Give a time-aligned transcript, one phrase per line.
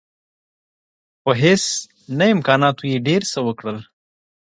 [1.23, 1.63] په هیڅ
[2.17, 3.77] نه امکاناتو یې ډېر څه وکړل.